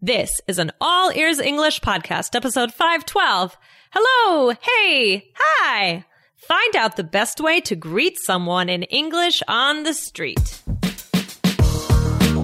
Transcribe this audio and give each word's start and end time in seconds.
This 0.00 0.40
is 0.46 0.60
an 0.60 0.70
All 0.80 1.10
Ears 1.12 1.40
English 1.40 1.80
podcast, 1.80 2.36
episode 2.36 2.72
512. 2.72 3.56
Hello, 3.90 4.50
hey, 4.50 5.32
hi. 5.34 6.04
Find 6.36 6.76
out 6.76 6.94
the 6.94 7.02
best 7.02 7.40
way 7.40 7.60
to 7.62 7.74
greet 7.74 8.16
someone 8.16 8.68
in 8.68 8.84
English 8.84 9.42
on 9.48 9.82
the 9.82 9.92
street. 9.92 10.62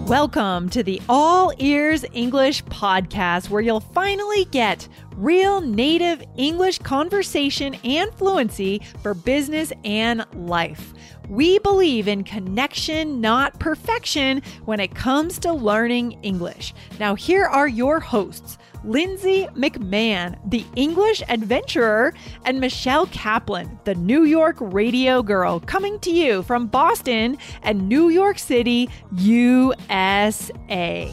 Welcome 0.09 0.69
to 0.71 0.83
the 0.83 1.01
All 1.09 1.53
Ears 1.61 2.05
English 2.13 2.65
podcast, 2.65 3.51
where 3.51 3.63
you'll 3.63 3.79
finally 3.79 4.47
get 4.47 4.89
real 5.15 5.61
native 5.61 6.25
English 6.37 6.81
conversation 6.81 7.77
and 7.85 8.13
fluency 8.15 8.83
for 9.01 9.15
business 9.15 9.73
and 9.85 10.27
life. 10.35 10.93
We 11.29 11.59
believe 11.61 12.07
in 12.07 12.25
connection, 12.25 13.21
not 13.21 13.59
perfection, 13.59 14.43
when 14.65 14.81
it 14.81 14.95
comes 14.95 15.39
to 15.41 15.53
learning 15.53 16.19
English. 16.23 16.75
Now, 17.01 17.15
here 17.15 17.45
are 17.45 17.69
your 17.69 18.01
hosts. 18.01 18.59
Lindsay 18.85 19.47
McMahon, 19.55 20.39
the 20.51 20.67
English 20.77 21.23
adventurer, 21.29 22.13
and 22.45 22.61
Michelle 22.61 23.07
Kaplan, 23.07 23.79
the 23.85 23.95
New 23.95 24.25
York 24.25 24.57
radio 24.61 25.23
girl, 25.23 25.61
coming 25.61 25.99
to 26.01 26.11
you 26.11 26.43
from 26.43 26.67
Boston 26.67 27.39
and 27.63 27.89
New 27.89 28.11
York 28.11 28.39
City, 28.39 28.91
USA. 29.17 31.11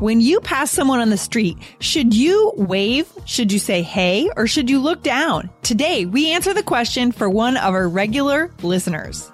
When 0.00 0.22
you 0.22 0.40
pass 0.40 0.70
someone 0.70 1.00
on 1.00 1.10
the 1.10 1.18
street, 1.18 1.58
should 1.78 2.14
you 2.14 2.54
wave? 2.56 3.06
Should 3.26 3.52
you 3.52 3.58
say 3.58 3.82
hey? 3.82 4.30
Or 4.34 4.46
should 4.46 4.70
you 4.70 4.78
look 4.78 5.02
down? 5.02 5.50
Today, 5.62 6.06
we 6.06 6.32
answer 6.32 6.54
the 6.54 6.62
question 6.62 7.12
for 7.12 7.28
one 7.28 7.58
of 7.58 7.74
our 7.74 7.86
regular 7.86 8.50
listeners. 8.62 9.30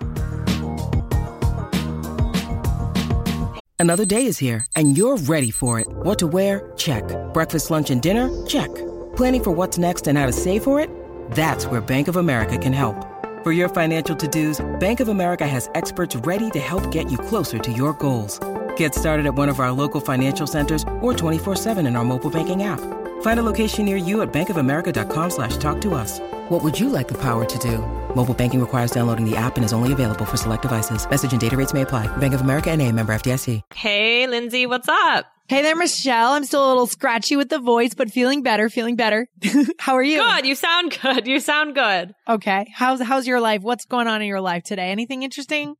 Another 3.79 4.05
day 4.05 4.27
is 4.27 4.39
here, 4.39 4.67
and 4.75 4.98
you're 4.98 5.19
ready 5.19 5.53
for 5.53 5.78
it. 5.78 5.86
What 5.89 6.19
to 6.19 6.27
wear? 6.27 6.73
Check. 6.77 7.05
Breakfast, 7.33 7.70
lunch, 7.70 7.91
and 7.91 8.03
dinner? 8.03 8.28
Check. 8.48 8.75
Planning 9.14 9.45
for 9.45 9.53
what's 9.53 9.78
next 9.78 10.08
and 10.08 10.19
how 10.19 10.27
to 10.27 10.33
save 10.33 10.64
for 10.64 10.80
it? 10.80 10.91
That's 11.30 11.67
where 11.67 11.80
Bank 11.80 12.08
of 12.08 12.17
America 12.17 12.58
can 12.58 12.73
help. 12.73 12.97
For 13.45 13.53
your 13.53 13.69
financial 13.69 14.17
to 14.17 14.27
dos, 14.27 14.61
Bank 14.80 14.98
of 14.98 15.06
America 15.06 15.47
has 15.47 15.70
experts 15.77 16.17
ready 16.17 16.51
to 16.51 16.58
help 16.58 16.91
get 16.91 17.08
you 17.08 17.19
closer 17.19 17.61
to 17.61 17.70
your 17.70 17.92
goals. 17.92 18.41
Get 18.77 18.94
started 18.94 19.27
at 19.27 19.34
one 19.34 19.50
of 19.50 19.60
our 19.60 19.72
local 19.72 20.00
financial 20.00 20.46
centers 20.46 20.82
or 21.02 21.12
24-7 21.12 21.86
in 21.86 21.96
our 21.96 22.05
mobile 22.05 22.30
banking 22.30 22.62
app. 22.62 22.80
Find 23.22 23.41
a 23.41 23.42
location 23.42 23.84
near 23.84 23.96
you 23.96 24.22
at 24.22 24.33
bankofamerica.com 24.33 25.30
slash 25.30 25.56
talk 25.58 25.80
to 25.83 25.94
us. 25.94 26.20
What 26.48 26.62
would 26.62 26.78
you 26.78 26.88
like 26.88 27.08
the 27.08 27.18
power 27.20 27.44
to 27.44 27.58
do? 27.58 27.78
Mobile 28.14 28.34
banking 28.34 28.60
requires 28.60 28.91
downloading 28.92 29.28
the 29.28 29.36
app 29.36 29.56
and 29.56 29.64
is 29.64 29.72
only 29.74 29.92
available 29.92 30.24
for 30.24 30.38
select 30.38 30.62
devices. 30.62 31.08
Message 31.10 31.33
and 31.33 31.41
data 31.41 31.56
rates 31.56 31.74
may 31.74 31.83
apply. 31.83 32.06
Bank 32.16 32.34
of 32.34 32.41
America 32.41 32.70
and 32.70 32.80
a 32.80 32.91
member 32.92 33.14
FDIC. 33.14 33.60
Hey, 33.74 34.27
Lindsay, 34.27 34.66
what's 34.66 34.88
up? 34.88 35.27
Hey 35.48 35.62
there, 35.62 35.77
Michelle. 35.77 36.33
I'm 36.33 36.44
still 36.44 36.66
a 36.66 36.70
little 36.70 36.88
scratchy 36.88 37.36
with 37.36 37.48
the 37.50 37.61
voice, 37.61 37.94
but 37.94 38.11
feeling 38.11 38.42
better, 38.42 38.68
feeling 38.68 38.96
better. 38.96 39.28
How 39.78 39.94
are 39.94 40.02
you? 40.02 40.18
Good. 40.18 40.44
You 40.44 40.56
sound 40.56 40.98
good. 41.00 41.28
You 41.28 41.38
sound 41.38 41.77
good. 41.77 42.14
Okay. 42.28 42.66
How's 42.74 43.00
how's 43.00 43.28
your 43.28 43.40
life? 43.40 43.62
What's 43.62 43.84
going 43.84 44.08
on 44.08 44.22
in 44.22 44.27
your 44.27 44.40
life 44.40 44.64
today? 44.64 44.90
Anything 44.90 45.22
interesting? 45.22 45.77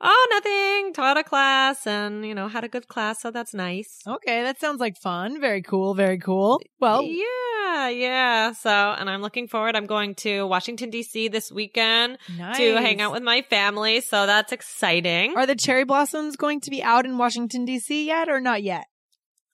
Oh, 0.00 0.28
nothing. 0.30 0.92
Taught 0.92 1.18
a 1.18 1.24
class 1.24 1.86
and, 1.86 2.24
you 2.26 2.34
know, 2.34 2.48
had 2.48 2.64
a 2.64 2.68
good 2.68 2.86
class, 2.86 3.20
so 3.20 3.30
that's 3.30 3.54
nice. 3.54 4.00
Okay, 4.06 4.42
that 4.42 4.60
sounds 4.60 4.78
like 4.78 4.96
fun. 4.98 5.40
Very 5.40 5.62
cool, 5.62 5.94
very 5.94 6.18
cool. 6.18 6.60
Well, 6.80 7.02
yeah, 7.02 7.88
yeah. 7.88 8.52
So, 8.52 8.70
and 8.70 9.08
I'm 9.08 9.22
looking 9.22 9.48
forward. 9.48 9.74
I'm 9.74 9.86
going 9.86 10.14
to 10.16 10.46
Washington 10.46 10.90
DC 10.90 11.32
this 11.32 11.50
weekend 11.50 12.18
nice. 12.38 12.58
to 12.58 12.76
hang 12.76 13.00
out 13.00 13.12
with 13.12 13.22
my 13.22 13.42
family, 13.48 14.02
so 14.02 14.26
that's 14.26 14.52
exciting. 14.52 15.34
Are 15.36 15.46
the 15.46 15.56
cherry 15.56 15.84
blossoms 15.84 16.36
going 16.36 16.60
to 16.62 16.70
be 16.70 16.82
out 16.82 17.06
in 17.06 17.16
Washington 17.16 17.66
DC 17.66 18.04
yet 18.04 18.28
or 18.28 18.40
not 18.40 18.62
yet? 18.62 18.84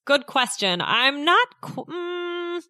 Good 0.04 0.26
question. 0.26 0.80
I'm 0.80 1.24
not 1.24 1.48
qu- 1.60 1.84
mm, 1.84 2.60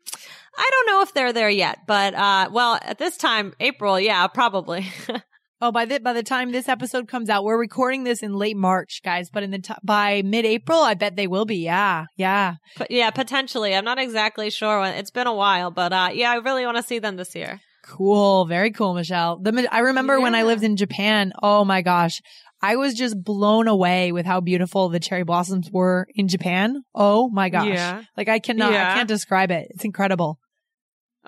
I 0.59 0.71
don't 0.71 0.87
know 0.87 1.01
if 1.01 1.15
they're 1.15 1.33
there 1.33 1.49
yet, 1.49 1.79
but 1.87 2.15
uh 2.15 2.51
well, 2.53 2.79
at 2.83 2.99
this 2.99 3.17
time 3.17 3.55
April, 3.59 3.99
yeah, 3.99 4.27
probably. 4.27 4.87
Oh, 5.63 5.71
by 5.71 5.85
the 5.85 6.01
by 6.01 6.13
the 6.13 6.25
time 6.25 6.51
this 6.51 6.69
episode 6.69 7.07
comes 7.07 7.31
out, 7.31 7.45
we're 7.45 7.57
recording 7.57 8.03
this 8.03 8.25
in 8.25 8.35
late 8.35 8.57
March, 8.57 9.01
guys. 9.05 9.31
But 9.31 9.45
in 9.45 9.53
the 9.53 9.61
t- 9.61 9.73
by 9.85 10.23
mid-April, 10.23 10.81
I 10.81 10.95
bet 10.95 11.15
they 11.15 11.29
will 11.29 11.45
be. 11.45 11.59
Yeah, 11.59 12.07
yeah, 12.17 12.57
but 12.77 12.91
yeah, 12.91 13.11
potentially. 13.13 13.73
I'm 13.73 13.85
not 13.85 14.01
exactly 14.01 14.51
sure 14.51 14.81
when. 14.81 14.95
It's 14.95 15.13
been 15.13 15.29
a 15.29 15.35
while, 15.35 15.71
but 15.71 15.93
uh, 15.93 16.11
yeah, 16.13 16.33
I 16.33 16.39
really 16.39 16.65
want 16.65 16.79
to 16.79 16.83
see 16.83 16.99
them 16.99 17.15
this 17.15 17.37
year. 17.37 17.61
Cool, 17.85 18.45
very 18.47 18.73
cool, 18.73 18.93
Michelle. 18.95 19.39
The 19.39 19.69
I 19.71 19.79
remember 19.79 20.17
yeah. 20.17 20.23
when 20.25 20.35
I 20.35 20.43
lived 20.43 20.65
in 20.65 20.77
Japan. 20.77 21.33
Oh 21.41 21.65
my 21.65 21.81
gosh, 21.81 22.21
I 22.61 22.75
was 22.75 22.95
just 22.95 23.23
blown 23.23 23.69
away 23.69 24.11
with 24.11 24.27
how 24.27 24.41
beautiful 24.41 24.89
the 24.89 24.99
cherry 24.99 25.23
blossoms 25.23 25.71
were 25.71 26.09
in 26.13 26.27
Japan. 26.27 26.83
Oh 26.93 27.31
my 27.31 27.51
gosh, 27.51 27.69
yeah. 27.69 28.03
like 28.17 28.29
I 28.29 28.41
cannot, 28.41 28.73
yeah. 28.73 28.91
I 28.91 28.95
can't 28.97 29.09
describe 29.09 29.53
it. 29.53 29.69
It's 29.71 29.85
incredible. 29.85 30.41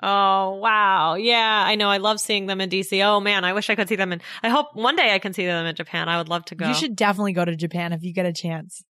Oh, 0.03 0.55
wow. 0.55 1.15
Yeah, 1.15 1.63
I 1.65 1.75
know. 1.75 1.89
I 1.89 1.97
love 1.97 2.19
seeing 2.19 2.47
them 2.47 2.59
in 2.59 2.69
DC. 2.69 3.03
Oh 3.05 3.19
man, 3.19 3.45
I 3.45 3.53
wish 3.53 3.69
I 3.69 3.75
could 3.75 3.87
see 3.87 3.95
them 3.95 4.11
in, 4.11 4.21
I 4.43 4.49
hope 4.49 4.67
one 4.73 4.95
day 4.95 5.13
I 5.13 5.19
can 5.19 5.33
see 5.33 5.45
them 5.45 5.65
in 5.65 5.75
Japan. 5.75 6.09
I 6.09 6.17
would 6.17 6.29
love 6.29 6.45
to 6.45 6.55
go. 6.55 6.67
You 6.67 6.73
should 6.73 6.95
definitely 6.95 7.33
go 7.33 7.45
to 7.45 7.55
Japan 7.55 7.93
if 7.93 8.03
you 8.03 8.13
get 8.13 8.25
a 8.25 8.33
chance. 8.33 8.83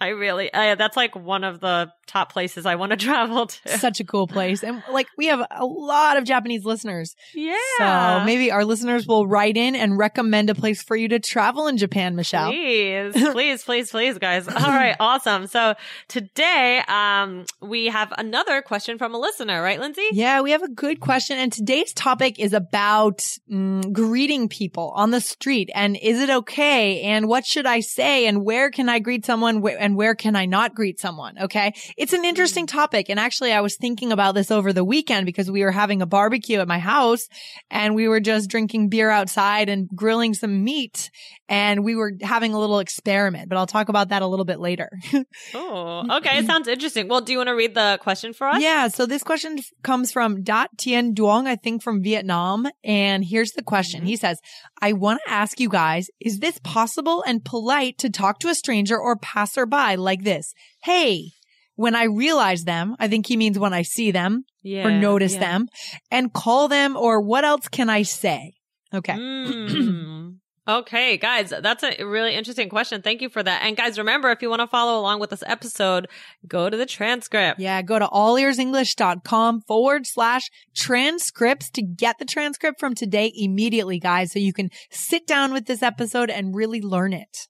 I 0.00 0.08
really, 0.08 0.52
uh, 0.52 0.76
that's 0.76 0.96
like 0.96 1.14
one 1.14 1.44
of 1.44 1.60
the 1.60 1.92
top 2.06 2.32
places 2.32 2.66
I 2.66 2.74
want 2.74 2.90
to 2.90 2.96
travel 3.06 3.46
to. 3.46 3.78
Such 3.78 4.00
a 4.00 4.04
cool 4.04 4.26
place. 4.26 4.62
And 4.62 4.82
like 4.90 5.06
we 5.16 5.26
have 5.26 5.46
a 5.50 5.64
lot 5.64 6.16
of 6.16 6.24
Japanese 6.24 6.64
listeners. 6.64 7.14
Yeah. 7.34 7.54
So 7.78 8.24
maybe 8.24 8.50
our 8.50 8.64
listeners 8.64 9.06
will 9.06 9.26
write 9.26 9.56
in 9.56 9.76
and 9.76 9.96
recommend 9.98 10.50
a 10.50 10.54
place 10.54 10.82
for 10.82 10.96
you 10.96 11.08
to 11.08 11.20
travel 11.20 11.66
in 11.66 11.76
Japan, 11.76 12.16
Michelle. 12.16 12.50
Please, 12.50 13.12
please, 13.32 13.64
please, 13.64 13.90
please, 13.90 14.18
guys. 14.18 14.48
All 14.48 14.54
right. 14.54 14.96
Awesome. 15.10 15.46
So 15.46 15.74
today, 16.08 16.82
um, 16.86 17.44
we 17.60 17.86
have 17.86 18.12
another 18.16 18.62
question 18.62 18.96
from 18.98 19.14
a 19.14 19.18
listener, 19.18 19.62
right, 19.62 19.80
Lindsay? 19.80 20.06
Yeah, 20.12 20.40
we 20.42 20.52
have 20.52 20.62
a 20.62 20.68
good 20.68 21.00
question. 21.00 21.38
And 21.38 21.52
today's 21.52 21.92
topic 21.92 22.38
is 22.38 22.52
about 22.52 23.18
mm, 23.50 23.92
greeting 23.92 24.48
people 24.48 24.92
on 24.94 25.10
the 25.10 25.20
street. 25.20 25.70
And 25.74 25.96
is 26.00 26.20
it 26.20 26.30
okay? 26.30 27.00
And 27.02 27.28
what 27.28 27.46
should 27.46 27.66
I 27.66 27.80
say? 27.80 28.26
And 28.26 28.44
where 28.44 28.70
can 28.70 28.88
I 28.88 28.98
greet 28.98 29.24
someone? 29.24 29.66
And 29.78 29.89
where 29.96 30.14
can 30.14 30.36
I 30.36 30.46
not 30.46 30.74
greet 30.74 31.00
someone? 31.00 31.38
Okay. 31.38 31.72
It's 31.96 32.12
an 32.12 32.24
interesting 32.24 32.66
topic. 32.66 33.08
And 33.08 33.20
actually, 33.20 33.52
I 33.52 33.60
was 33.60 33.76
thinking 33.76 34.12
about 34.12 34.34
this 34.34 34.50
over 34.50 34.72
the 34.72 34.84
weekend 34.84 35.26
because 35.26 35.50
we 35.50 35.62
were 35.62 35.70
having 35.70 36.02
a 36.02 36.06
barbecue 36.06 36.60
at 36.60 36.68
my 36.68 36.78
house 36.78 37.28
and 37.70 37.94
we 37.94 38.08
were 38.08 38.20
just 38.20 38.50
drinking 38.50 38.88
beer 38.88 39.10
outside 39.10 39.68
and 39.68 39.88
grilling 39.94 40.34
some 40.34 40.64
meat 40.64 41.10
and 41.50 41.84
we 41.84 41.96
were 41.96 42.12
having 42.22 42.54
a 42.54 42.60
little 42.60 42.78
experiment, 42.78 43.48
but 43.48 43.58
I'll 43.58 43.66
talk 43.66 43.88
about 43.88 44.10
that 44.10 44.22
a 44.22 44.26
little 44.26 44.44
bit 44.44 44.60
later. 44.60 44.88
oh, 45.54 46.18
okay. 46.18 46.38
It 46.38 46.46
sounds 46.46 46.68
interesting. 46.68 47.08
Well, 47.08 47.22
do 47.22 47.32
you 47.32 47.38
want 47.38 47.48
to 47.48 47.56
read 47.56 47.74
the 47.74 47.98
question 48.00 48.32
for 48.32 48.46
us? 48.46 48.62
Yeah. 48.62 48.86
So 48.86 49.04
this 49.04 49.24
question 49.24 49.58
comes 49.82 50.12
from 50.12 50.44
Dat 50.44 50.70
Tien 50.78 51.12
Duong, 51.12 51.48
I 51.48 51.56
think 51.56 51.82
from 51.82 52.04
Vietnam. 52.04 52.68
And 52.84 53.24
here's 53.24 53.50
the 53.50 53.64
question. 53.64 54.00
Mm-hmm. 54.00 54.06
He 54.06 54.16
says, 54.16 54.40
I 54.80 54.92
want 54.92 55.20
to 55.26 55.32
ask 55.32 55.58
you 55.58 55.68
guys, 55.68 56.08
is 56.20 56.38
this 56.38 56.60
possible 56.62 57.24
and 57.26 57.44
polite 57.44 57.98
to 57.98 58.10
talk 58.10 58.38
to 58.40 58.48
a 58.48 58.54
stranger 58.54 58.96
or 58.96 59.16
passerby 59.16 59.76
like 59.96 60.22
this? 60.22 60.54
Hey, 60.82 61.32
when 61.76 61.94
I 61.94 62.04
realize 62.04 62.64
them, 62.64 62.96
I 62.98 63.08
think 63.08 63.26
he 63.26 63.36
means 63.36 63.58
when 63.58 63.72
I 63.72 63.82
see 63.82 64.10
them 64.10 64.44
yeah, 64.62 64.86
or 64.86 64.90
notice 64.90 65.34
yeah. 65.34 65.40
them 65.40 65.68
and 66.10 66.32
call 66.32 66.68
them 66.68 66.96
or 66.96 67.20
what 67.20 67.44
else 67.44 67.68
can 67.68 67.88
I 67.88 68.02
say? 68.02 68.52
Okay. 68.92 69.14
Mm. 69.14 70.36
Okay, 70.68 71.16
guys, 71.16 71.52
that's 71.62 71.82
a 71.82 72.04
really 72.04 72.32
interesting 72.36 72.68
question. 72.68 73.02
Thank 73.02 73.22
you 73.22 73.28
for 73.28 73.42
that. 73.42 73.62
And 73.64 73.76
guys, 73.76 73.98
remember, 73.98 74.30
if 74.30 74.40
you 74.40 74.48
want 74.48 74.60
to 74.60 74.68
follow 74.68 75.00
along 75.00 75.18
with 75.18 75.30
this 75.30 75.42
episode, 75.44 76.06
go 76.46 76.70
to 76.70 76.76
the 76.76 76.86
transcript. 76.86 77.58
Yeah, 77.58 77.82
go 77.82 77.98
to 77.98 78.06
allearsenglish.com 78.06 79.62
forward 79.62 80.06
slash 80.06 80.48
transcripts 80.76 81.70
to 81.70 81.82
get 81.82 82.20
the 82.20 82.24
transcript 82.24 82.78
from 82.78 82.94
today 82.94 83.32
immediately, 83.34 83.98
guys, 83.98 84.30
so 84.30 84.38
you 84.38 84.52
can 84.52 84.70
sit 84.90 85.26
down 85.26 85.52
with 85.52 85.66
this 85.66 85.82
episode 85.82 86.30
and 86.30 86.54
really 86.54 86.80
learn 86.80 87.14
it. 87.14 87.48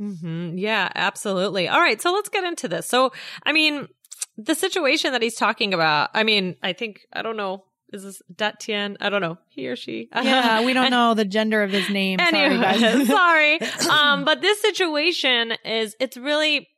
Mm-hmm. 0.00 0.58
Yeah, 0.58 0.90
absolutely. 0.94 1.68
All 1.68 1.80
right. 1.80 2.00
So 2.00 2.12
let's 2.12 2.28
get 2.28 2.44
into 2.44 2.68
this. 2.68 2.86
So, 2.86 3.12
I 3.44 3.52
mean, 3.52 3.88
the 4.36 4.54
situation 4.54 5.12
that 5.12 5.22
he's 5.22 5.34
talking 5.34 5.74
about, 5.74 6.10
I 6.14 6.22
mean, 6.22 6.56
I 6.62 6.72
think, 6.72 7.00
I 7.12 7.22
don't 7.22 7.36
know, 7.36 7.64
is 7.92 8.02
this 8.02 8.22
Datien? 8.32 8.96
I 9.00 9.08
don't 9.08 9.22
know. 9.22 9.38
He 9.48 9.66
or 9.68 9.76
she. 9.76 10.08
Yeah, 10.14 10.64
we 10.64 10.72
don't 10.72 10.90
know 10.90 11.14
the 11.14 11.24
gender 11.24 11.62
of 11.62 11.70
his 11.70 11.88
name. 11.88 12.20
Anyway, 12.20 12.60
sorry, 12.60 12.78
guys. 12.80 13.06
sorry. 13.08 13.60
Um, 13.90 14.24
but 14.24 14.40
this 14.42 14.60
situation 14.60 15.54
is, 15.64 15.96
it's 15.98 16.16
really 16.16 16.68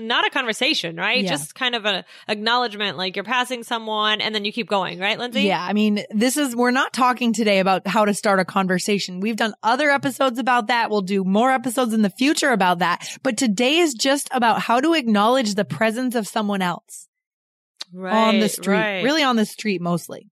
not 0.00 0.26
a 0.26 0.30
conversation, 0.30 0.96
right? 0.96 1.22
Yeah. 1.22 1.30
Just 1.30 1.54
kind 1.54 1.74
of 1.74 1.84
an 1.84 2.04
acknowledgement, 2.28 2.96
like 2.96 3.16
you're 3.16 3.24
passing 3.24 3.62
someone 3.64 4.20
and 4.20 4.34
then 4.34 4.44
you 4.44 4.52
keep 4.52 4.68
going, 4.68 4.98
right, 4.98 5.18
Lindsay? 5.18 5.42
Yeah. 5.42 5.60
I 5.62 5.72
mean, 5.72 6.04
this 6.10 6.36
is, 6.36 6.54
we're 6.54 6.70
not 6.70 6.92
talking 6.92 7.32
today 7.32 7.58
about 7.58 7.86
how 7.86 8.04
to 8.04 8.14
start 8.14 8.40
a 8.40 8.44
conversation. 8.44 9.20
We've 9.20 9.36
done 9.36 9.54
other 9.62 9.90
episodes 9.90 10.38
about 10.38 10.68
that. 10.68 10.90
We'll 10.90 11.02
do 11.02 11.24
more 11.24 11.50
episodes 11.50 11.92
in 11.92 12.02
the 12.02 12.10
future 12.10 12.50
about 12.50 12.78
that. 12.80 13.08
But 13.22 13.36
today 13.36 13.78
is 13.78 13.94
just 13.94 14.28
about 14.32 14.60
how 14.60 14.80
to 14.80 14.94
acknowledge 14.94 15.54
the 15.54 15.64
presence 15.64 16.14
of 16.14 16.26
someone 16.28 16.62
else 16.62 17.08
Right. 17.92 18.12
on 18.28 18.40
the 18.40 18.48
street, 18.48 18.76
right. 18.76 19.02
really 19.04 19.22
on 19.22 19.36
the 19.36 19.46
street 19.46 19.80
mostly. 19.80 20.30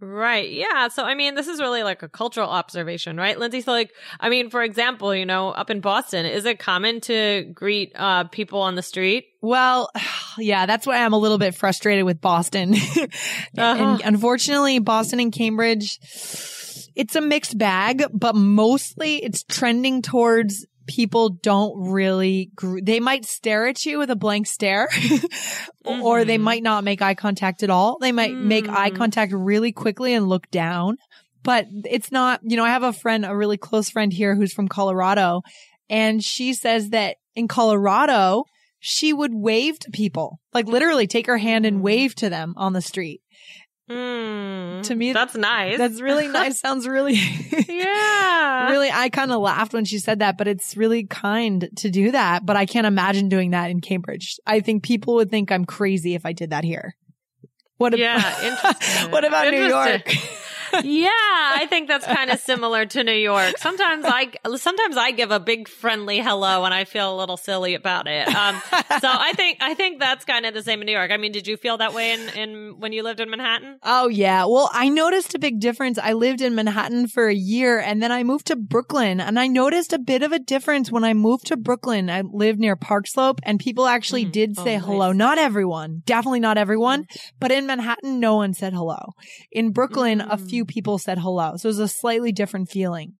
Right. 0.00 0.50
Yeah. 0.50 0.88
So, 0.88 1.04
I 1.04 1.14
mean, 1.14 1.34
this 1.34 1.46
is 1.46 1.60
really 1.60 1.82
like 1.82 2.02
a 2.02 2.08
cultural 2.08 2.48
observation, 2.48 3.16
right? 3.16 3.38
Lindsay, 3.38 3.60
so 3.60 3.72
like, 3.72 3.92
I 4.18 4.30
mean, 4.30 4.48
for 4.48 4.62
example, 4.62 5.14
you 5.14 5.26
know, 5.26 5.50
up 5.50 5.68
in 5.68 5.80
Boston, 5.80 6.24
is 6.24 6.46
it 6.46 6.58
common 6.58 7.00
to 7.02 7.50
greet, 7.52 7.92
uh, 7.94 8.24
people 8.24 8.62
on 8.62 8.76
the 8.76 8.82
street? 8.82 9.26
Well, 9.42 9.90
yeah, 10.38 10.64
that's 10.66 10.86
why 10.86 11.04
I'm 11.04 11.12
a 11.12 11.18
little 11.18 11.38
bit 11.38 11.54
frustrated 11.54 12.04
with 12.04 12.20
Boston. 12.20 12.74
uh-huh. 12.74 13.08
And 13.58 14.00
unfortunately, 14.02 14.78
Boston 14.78 15.20
and 15.20 15.32
Cambridge, 15.32 15.98
it's 16.96 17.14
a 17.14 17.20
mixed 17.20 17.58
bag, 17.58 18.04
but 18.12 18.34
mostly 18.34 19.22
it's 19.22 19.42
trending 19.42 20.00
towards 20.00 20.66
people 20.86 21.28
don't 21.28 21.90
really, 21.90 22.50
gr- 22.54 22.80
they 22.82 23.00
might 23.00 23.24
stare 23.24 23.66
at 23.66 23.84
you 23.84 23.98
with 23.98 24.10
a 24.10 24.16
blank 24.16 24.46
stare 24.46 24.88
mm-hmm. 24.88 26.02
or 26.02 26.24
they 26.24 26.36
mm-hmm. 26.36 26.44
might 26.44 26.62
not 26.62 26.84
make 26.84 27.02
eye 27.02 27.14
contact 27.14 27.62
at 27.62 27.70
all. 27.70 27.98
They 28.00 28.12
might 28.12 28.32
mm. 28.32 28.44
make 28.44 28.68
eye 28.68 28.90
mm. 28.90 28.96
contact 28.96 29.32
really 29.32 29.72
quickly 29.72 30.14
and 30.14 30.28
look 30.28 30.50
down, 30.50 30.96
but 31.42 31.66
it's 31.84 32.10
not, 32.10 32.40
you 32.42 32.56
know, 32.56 32.64
I 32.64 32.70
have 32.70 32.82
a 32.82 32.92
friend, 32.92 33.24
a 33.24 33.36
really 33.36 33.56
close 33.56 33.90
friend 33.90 34.12
here 34.12 34.34
who's 34.34 34.52
from 34.52 34.68
Colorado 34.68 35.42
and 35.88 36.22
she 36.22 36.54
says 36.54 36.90
that 36.90 37.16
in 37.34 37.48
Colorado, 37.48 38.44
she 38.78 39.12
would 39.12 39.34
wave 39.34 39.78
to 39.80 39.90
people, 39.90 40.40
like 40.54 40.66
literally 40.66 41.06
take 41.06 41.26
her 41.26 41.36
hand 41.36 41.66
and 41.66 41.78
mm. 41.78 41.82
wave 41.82 42.14
to 42.16 42.30
them 42.30 42.54
on 42.56 42.72
the 42.72 42.80
street. 42.80 43.20
Mm, 43.90 44.84
to 44.84 44.94
me, 44.94 45.12
that's 45.12 45.34
nice. 45.34 45.76
That's 45.76 46.00
really 46.00 46.28
nice. 46.40 46.60
Sounds 46.60 46.86
really, 46.86 47.14
yeah. 47.68 48.70
Really, 48.70 48.88
I 48.90 49.08
kind 49.08 49.32
of 49.32 49.40
laughed 49.40 49.72
when 49.72 49.84
she 49.84 49.98
said 49.98 50.20
that, 50.20 50.38
but 50.38 50.46
it's 50.46 50.76
really 50.76 51.06
kind 51.06 51.68
to 51.76 51.90
do 51.90 52.12
that. 52.12 52.46
But 52.46 52.56
I 52.56 52.66
can't 52.66 52.86
imagine 52.86 53.28
doing 53.28 53.50
that 53.50 53.70
in 53.70 53.80
Cambridge. 53.80 54.36
I 54.46 54.60
think 54.60 54.84
people 54.84 55.14
would 55.14 55.30
think 55.30 55.50
I'm 55.50 55.64
crazy 55.64 56.14
if 56.14 56.24
I 56.24 56.32
did 56.32 56.50
that 56.50 56.62
here. 56.62 56.94
What? 57.78 57.98
yeah, 57.98 58.42
interesting. 58.44 59.10
what 59.10 59.24
about 59.24 59.50
New 59.50 59.66
York? 59.66 60.12
yeah, 60.82 61.08
I 61.12 61.66
think 61.68 61.88
that's 61.88 62.06
kind 62.06 62.30
of 62.30 62.38
similar 62.40 62.86
to 62.86 63.04
New 63.04 63.12
York. 63.12 63.58
Sometimes 63.58 64.04
I 64.06 64.32
sometimes 64.56 64.96
I 64.96 65.10
give 65.10 65.30
a 65.30 65.40
big 65.40 65.68
friendly 65.68 66.20
hello 66.20 66.64
and 66.64 66.72
I 66.72 66.84
feel 66.84 67.14
a 67.14 67.16
little 67.16 67.36
silly 67.36 67.74
about 67.74 68.06
it. 68.06 68.28
Um, 68.28 68.60
so 69.00 69.08
I 69.10 69.32
think 69.34 69.58
I 69.60 69.74
think 69.74 70.00
that's 70.00 70.24
kind 70.24 70.46
of 70.46 70.54
the 70.54 70.62
same 70.62 70.80
in 70.80 70.86
New 70.86 70.92
York. 70.92 71.10
I 71.10 71.16
mean, 71.16 71.32
did 71.32 71.46
you 71.46 71.56
feel 71.56 71.78
that 71.78 71.94
way 71.94 72.12
in, 72.12 72.28
in 72.30 72.80
when 72.80 72.92
you 72.92 73.02
lived 73.02 73.20
in 73.20 73.30
Manhattan? 73.30 73.78
Oh 73.82 74.08
yeah. 74.08 74.44
Well, 74.46 74.70
I 74.72 74.88
noticed 74.88 75.34
a 75.34 75.38
big 75.38 75.60
difference. 75.60 75.98
I 75.98 76.12
lived 76.12 76.40
in 76.40 76.54
Manhattan 76.54 77.08
for 77.08 77.28
a 77.28 77.34
year 77.34 77.78
and 77.78 78.02
then 78.02 78.12
I 78.12 78.22
moved 78.22 78.46
to 78.46 78.56
Brooklyn 78.56 79.20
and 79.20 79.38
I 79.38 79.46
noticed 79.46 79.92
a 79.92 79.98
bit 79.98 80.22
of 80.22 80.32
a 80.32 80.38
difference 80.38 80.90
when 80.90 81.04
I 81.04 81.14
moved 81.14 81.46
to 81.48 81.56
Brooklyn. 81.56 82.10
I 82.10 82.22
lived 82.22 82.58
near 82.58 82.76
Park 82.76 83.06
Slope 83.06 83.40
and 83.42 83.58
people 83.58 83.86
actually 83.86 84.24
mm. 84.24 84.32
did 84.32 84.56
say 84.56 84.76
oh, 84.76 84.80
hello. 84.80 85.12
Nice. 85.12 85.18
Not 85.18 85.38
everyone, 85.38 86.02
definitely 86.06 86.40
not 86.40 86.58
everyone, 86.58 87.04
mm. 87.04 87.30
but 87.38 87.52
in 87.52 87.66
Manhattan, 87.66 88.20
no 88.20 88.36
one 88.36 88.54
said 88.54 88.72
hello. 88.72 89.14
In 89.50 89.72
Brooklyn, 89.72 90.20
mm. 90.20 90.32
a 90.32 90.38
few 90.38 90.59
few 90.60 90.66
people 90.66 90.98
said 90.98 91.18
hello. 91.18 91.56
So 91.56 91.66
it 91.66 91.70
was 91.70 91.78
a 91.78 91.88
slightly 91.88 92.32
different 92.32 92.68
feeling. 92.68 93.14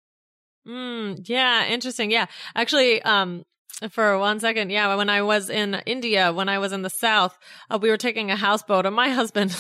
Mm, 0.69 1.27
yeah, 1.27 1.67
interesting. 1.67 2.11
Yeah. 2.11 2.27
Actually, 2.55 3.01
um, 3.03 3.45
for 3.91 4.19
one 4.19 4.41
second, 4.41 4.71
yeah, 4.71 4.95
when 4.95 5.09
I 5.09 5.23
was 5.23 5.49
in 5.49 5.75
India, 5.87 6.35
when 6.35 6.51
I 6.51 6.59
was 6.59 6.73
in 6.73 6.83
the 6.83 6.91
south, 6.91 7.39
uh, 7.71 7.79
we 7.81 7.89
were 7.89 7.97
taking 7.97 8.31
a 8.31 8.37
houseboat 8.37 8.85
and 8.85 8.95
my 8.95 9.09
husband 9.21 9.57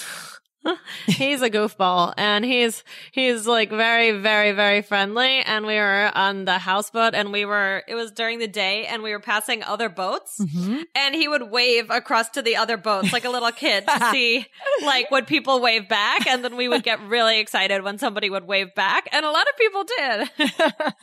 he's 1.06 1.40
a 1.42 1.50
goofball 1.50 2.12
and 2.16 2.44
he's 2.44 2.84
he's 3.12 3.46
like 3.46 3.70
very 3.70 4.12
very 4.12 4.52
very 4.52 4.82
friendly 4.82 5.40
and 5.40 5.64
we 5.64 5.74
were 5.74 6.10
on 6.14 6.44
the 6.44 6.58
houseboat 6.58 7.14
and 7.14 7.32
we 7.32 7.44
were 7.44 7.82
it 7.88 7.94
was 7.94 8.10
during 8.10 8.38
the 8.38 8.48
day 8.48 8.86
and 8.86 9.02
we 9.02 9.12
were 9.12 9.20
passing 9.20 9.62
other 9.62 9.88
boats 9.88 10.38
mm-hmm. 10.38 10.82
and 10.94 11.14
he 11.14 11.28
would 11.28 11.50
wave 11.50 11.88
across 11.90 12.28
to 12.28 12.42
the 12.42 12.56
other 12.56 12.76
boats 12.76 13.12
like 13.12 13.24
a 13.24 13.30
little 13.30 13.52
kid 13.52 13.86
to 13.86 14.08
see 14.12 14.44
like 14.84 15.10
would 15.10 15.26
people 15.26 15.60
wave 15.60 15.88
back 15.88 16.26
and 16.26 16.44
then 16.44 16.56
we 16.56 16.68
would 16.68 16.82
get 16.82 17.00
really 17.02 17.38
excited 17.38 17.82
when 17.82 17.98
somebody 17.98 18.28
would 18.28 18.46
wave 18.46 18.74
back 18.74 19.08
and 19.12 19.24
a 19.24 19.30
lot 19.30 19.46
of 19.48 19.56
people 19.56 19.84
did. 19.84 20.30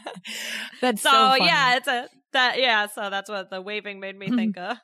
That's 0.82 1.02
so, 1.02 1.10
so 1.10 1.36
yeah 1.44 1.78
it's 1.78 1.88
a 1.88 2.08
that 2.34 2.60
yeah 2.60 2.88
so 2.88 3.10
that's 3.10 3.30
what 3.30 3.50
the 3.50 3.62
waving 3.62 4.00
made 4.00 4.18
me 4.18 4.30
think 4.30 4.58
of 4.58 4.78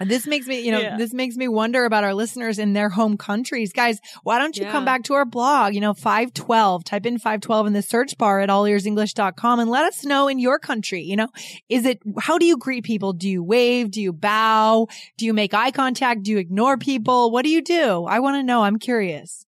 this 0.00 0.26
makes 0.26 0.46
me, 0.46 0.60
you 0.60 0.72
know, 0.72 0.80
yeah. 0.80 0.96
this 0.96 1.12
makes 1.12 1.36
me 1.36 1.46
wonder 1.46 1.84
about 1.84 2.02
our 2.02 2.14
listeners 2.14 2.58
in 2.58 2.72
their 2.72 2.88
home 2.88 3.16
countries. 3.16 3.72
Guys, 3.72 4.00
why 4.24 4.38
don't 4.38 4.56
you 4.56 4.64
yeah. 4.64 4.72
come 4.72 4.84
back 4.84 5.04
to 5.04 5.14
our 5.14 5.24
blog, 5.24 5.74
you 5.74 5.80
know, 5.80 5.94
512, 5.94 6.84
type 6.84 7.06
in 7.06 7.18
512 7.18 7.68
in 7.68 7.72
the 7.72 7.82
search 7.82 8.18
bar 8.18 8.40
at 8.40 8.48
allearsenglish.com 8.48 9.60
and 9.60 9.70
let 9.70 9.84
us 9.84 10.04
know 10.04 10.26
in 10.26 10.38
your 10.38 10.58
country, 10.58 11.02
you 11.02 11.16
know, 11.16 11.28
is 11.68 11.86
it, 11.86 12.00
how 12.18 12.38
do 12.38 12.44
you 12.44 12.56
greet 12.56 12.84
people? 12.84 13.12
Do 13.12 13.28
you 13.28 13.42
wave? 13.42 13.90
Do 13.92 14.02
you 14.02 14.12
bow? 14.12 14.88
Do 15.16 15.26
you 15.26 15.32
make 15.32 15.54
eye 15.54 15.70
contact? 15.70 16.24
Do 16.24 16.32
you 16.32 16.38
ignore 16.38 16.76
people? 16.76 17.30
What 17.30 17.44
do 17.44 17.50
you 17.50 17.62
do? 17.62 18.04
I 18.04 18.18
want 18.18 18.36
to 18.36 18.42
know. 18.42 18.64
I'm 18.64 18.78
curious. 18.78 19.46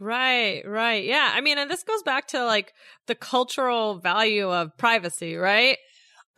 Right, 0.00 0.62
right. 0.64 1.04
Yeah. 1.04 1.32
I 1.34 1.40
mean, 1.40 1.58
and 1.58 1.70
this 1.70 1.82
goes 1.82 2.02
back 2.02 2.28
to 2.28 2.44
like 2.44 2.72
the 3.06 3.16
cultural 3.16 3.98
value 3.98 4.50
of 4.50 4.76
privacy, 4.78 5.34
right? 5.36 5.76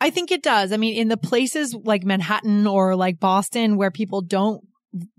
I 0.01 0.09
think 0.09 0.31
it 0.31 0.41
does. 0.41 0.73
I 0.73 0.77
mean, 0.77 0.95
in 0.97 1.09
the 1.09 1.15
places 1.15 1.75
like 1.75 2.03
Manhattan 2.03 2.65
or 2.65 2.95
like 2.95 3.19
Boston 3.19 3.77
where 3.77 3.91
people 3.91 4.21
don't 4.21 4.67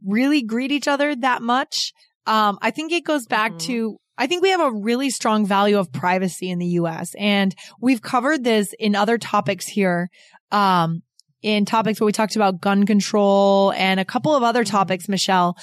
really 0.04 0.42
greet 0.42 0.72
each 0.72 0.88
other 0.88 1.14
that 1.14 1.40
much, 1.40 1.92
um, 2.26 2.58
I 2.60 2.72
think 2.72 2.90
it 2.90 3.04
goes 3.04 3.26
back 3.26 3.52
mm-hmm. 3.52 3.66
to 3.68 3.96
I 4.18 4.26
think 4.26 4.42
we 4.42 4.50
have 4.50 4.60
a 4.60 4.72
really 4.72 5.08
strong 5.08 5.46
value 5.46 5.78
of 5.78 5.90
privacy 5.90 6.50
in 6.50 6.58
the 6.58 6.66
US 6.66 7.14
and 7.16 7.54
we've 7.80 8.02
covered 8.02 8.44
this 8.44 8.74
in 8.78 8.94
other 8.96 9.18
topics 9.18 9.66
here. 9.66 10.10
Um, 10.50 11.02
in 11.42 11.64
topics 11.64 11.98
where 12.00 12.06
we 12.06 12.12
talked 12.12 12.36
about 12.36 12.60
gun 12.60 12.86
control 12.86 13.72
and 13.72 13.98
a 13.98 14.04
couple 14.04 14.34
of 14.34 14.42
other 14.42 14.62
mm-hmm. 14.62 14.70
topics, 14.70 15.08
Michelle, 15.08 15.56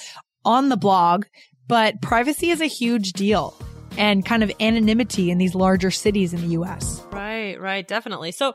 on 0.44 0.70
the 0.70 0.76
blog. 0.76 1.26
But 1.68 2.02
privacy 2.02 2.50
is 2.50 2.60
a 2.60 2.66
huge 2.66 3.12
deal 3.12 3.54
and 3.96 4.24
kind 4.24 4.42
of 4.42 4.50
anonymity 4.60 5.30
in 5.30 5.38
these 5.38 5.54
larger 5.54 5.90
cities 5.90 6.32
in 6.32 6.40
the 6.40 6.48
US. 6.58 7.02
Right, 7.12 7.60
right, 7.60 7.86
definitely. 7.86 8.32
So 8.32 8.54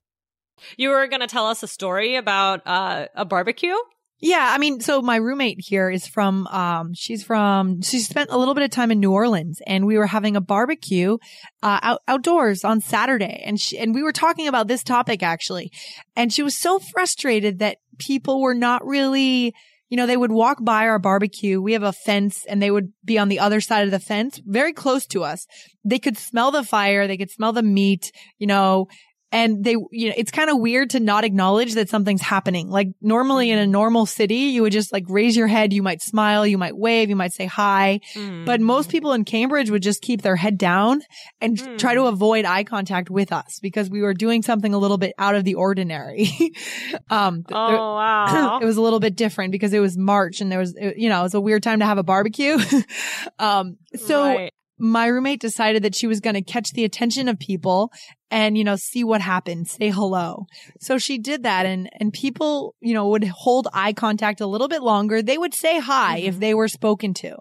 You 0.77 0.89
were 0.89 1.07
going 1.07 1.21
to 1.21 1.27
tell 1.27 1.47
us 1.47 1.63
a 1.63 1.67
story 1.67 2.15
about 2.15 2.61
uh, 2.65 3.07
a 3.15 3.25
barbecue? 3.25 3.75
Yeah, 4.23 4.51
I 4.53 4.59
mean, 4.59 4.81
so 4.81 5.01
my 5.01 5.15
roommate 5.15 5.59
here 5.59 5.89
is 5.89 6.05
from, 6.05 6.45
um, 6.47 6.93
she's 6.93 7.23
from, 7.23 7.81
she 7.81 7.99
spent 7.99 8.29
a 8.29 8.37
little 8.37 8.53
bit 8.53 8.63
of 8.63 8.69
time 8.69 8.91
in 8.91 8.99
New 8.99 9.11
Orleans 9.11 9.61
and 9.65 9.87
we 9.87 9.97
were 9.97 10.05
having 10.05 10.35
a 10.35 10.41
barbecue, 10.41 11.17
uh, 11.63 11.79
out, 11.81 12.01
outdoors 12.07 12.63
on 12.63 12.81
Saturday. 12.81 13.41
And 13.43 13.59
she, 13.59 13.79
and 13.79 13.95
we 13.95 14.03
were 14.03 14.11
talking 14.11 14.47
about 14.47 14.67
this 14.67 14.83
topic 14.83 15.23
actually. 15.23 15.71
And 16.15 16.31
she 16.31 16.43
was 16.43 16.55
so 16.55 16.77
frustrated 16.77 17.59
that 17.59 17.77
people 17.97 18.41
were 18.41 18.53
not 18.53 18.85
really, 18.85 19.55
you 19.89 19.97
know, 19.97 20.05
they 20.05 20.17
would 20.17 20.31
walk 20.31 20.63
by 20.63 20.87
our 20.87 20.99
barbecue. 20.99 21.59
We 21.59 21.73
have 21.73 21.81
a 21.81 21.91
fence 21.91 22.45
and 22.45 22.61
they 22.61 22.69
would 22.69 22.93
be 23.03 23.17
on 23.17 23.27
the 23.27 23.39
other 23.39 23.59
side 23.59 23.85
of 23.85 23.91
the 23.91 23.99
fence, 23.99 24.39
very 24.45 24.71
close 24.71 25.07
to 25.07 25.23
us. 25.23 25.47
They 25.83 25.97
could 25.97 26.17
smell 26.17 26.51
the 26.51 26.63
fire. 26.63 27.07
They 27.07 27.17
could 27.17 27.31
smell 27.31 27.53
the 27.53 27.63
meat, 27.63 28.11
you 28.37 28.45
know, 28.45 28.87
and 29.31 29.63
they, 29.63 29.75
you 29.91 30.09
know, 30.09 30.13
it's 30.17 30.31
kind 30.31 30.49
of 30.49 30.59
weird 30.59 30.91
to 30.91 30.99
not 30.99 31.23
acknowledge 31.23 31.75
that 31.75 31.89
something's 31.89 32.21
happening. 32.21 32.69
Like 32.69 32.89
normally 33.01 33.49
in 33.49 33.57
a 33.57 33.63
mm-hmm. 33.63 33.71
normal 33.71 34.05
city, 34.05 34.35
you 34.35 34.61
would 34.63 34.73
just 34.73 34.91
like 34.91 35.05
raise 35.07 35.37
your 35.37 35.47
head, 35.47 35.71
you 35.71 35.81
might 35.81 36.01
smile, 36.01 36.45
you 36.45 36.57
might 36.57 36.77
wave, 36.77 37.09
you 37.09 37.15
might 37.15 37.33
say 37.33 37.45
hi. 37.45 38.01
Mm. 38.13 38.45
But 38.45 38.59
most 38.59 38.89
people 38.89 39.13
in 39.13 39.23
Cambridge 39.23 39.69
would 39.69 39.83
just 39.83 40.01
keep 40.01 40.21
their 40.21 40.35
head 40.35 40.57
down 40.57 41.01
and 41.39 41.57
mm. 41.57 41.77
try 41.77 41.93
to 41.93 42.03
avoid 42.03 42.43
eye 42.43 42.65
contact 42.65 43.09
with 43.09 43.31
us 43.31 43.59
because 43.61 43.89
we 43.89 44.01
were 44.01 44.13
doing 44.13 44.41
something 44.41 44.73
a 44.73 44.77
little 44.77 44.97
bit 44.97 45.13
out 45.17 45.35
of 45.35 45.45
the 45.45 45.55
ordinary. 45.55 46.29
um, 47.09 47.45
oh, 47.51 47.67
there, 47.67 47.77
wow. 47.77 48.59
it 48.61 48.65
was 48.65 48.77
a 48.77 48.81
little 48.81 48.99
bit 48.99 49.15
different 49.15 49.53
because 49.53 49.71
it 49.73 49.79
was 49.79 49.97
March 49.97 50.41
and 50.41 50.51
there 50.51 50.59
was, 50.59 50.75
you 50.97 51.07
know, 51.07 51.21
it 51.21 51.23
was 51.23 51.33
a 51.33 51.41
weird 51.41 51.63
time 51.63 51.79
to 51.79 51.85
have 51.85 51.97
a 51.97 52.03
barbecue. 52.03 52.57
um, 53.39 53.77
so 53.95 54.25
right 54.25 54.53
my 54.81 55.05
roommate 55.05 55.39
decided 55.39 55.83
that 55.83 55.93
she 55.93 56.07
was 56.07 56.19
going 56.19 56.33
to 56.33 56.41
catch 56.41 56.71
the 56.71 56.83
attention 56.83 57.27
of 57.27 57.37
people 57.37 57.91
and, 58.31 58.57
you 58.57 58.63
know, 58.63 58.75
see 58.75 59.03
what 59.03 59.21
happened, 59.21 59.67
say 59.67 59.91
hello. 59.91 60.47
So 60.79 60.97
she 60.97 61.19
did 61.19 61.43
that 61.43 61.67
and, 61.67 61.87
and 61.99 62.11
people, 62.11 62.73
you 62.81 62.95
know, 62.95 63.07
would 63.09 63.25
hold 63.25 63.67
eye 63.73 63.93
contact 63.93 64.41
a 64.41 64.47
little 64.47 64.67
bit 64.67 64.81
longer. 64.81 65.21
They 65.21 65.37
would 65.37 65.53
say 65.53 65.79
hi 65.79 66.19
mm-hmm. 66.19 66.29
if 66.29 66.39
they 66.39 66.55
were 66.55 66.67
spoken 66.67 67.13
to. 67.15 67.37